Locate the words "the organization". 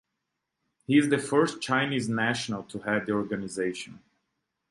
3.05-3.99